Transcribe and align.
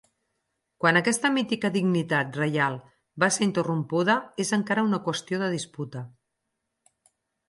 Quan 0.83 0.97
aquesta 0.99 1.29
mítica 1.33 1.69
dignitat 1.75 2.39
reial 2.39 2.77
va 3.23 3.29
ser 3.35 3.45
interrompuda 3.47 4.15
és 4.45 4.53
encara 4.59 4.87
una 4.89 5.01
qüestió 5.09 5.41
de 5.45 5.51
disputa. 5.57 6.03